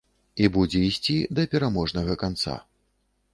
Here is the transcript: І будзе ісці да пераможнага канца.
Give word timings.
І 0.43 0.47
будзе 0.55 0.79
ісці 0.87 1.17
да 1.41 1.45
пераможнага 1.51 2.17
канца. 2.23 2.57